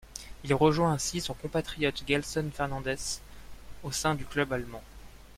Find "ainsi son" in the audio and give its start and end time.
0.93-1.35